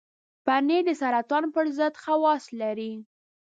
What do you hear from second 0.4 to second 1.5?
پنېر د سرطان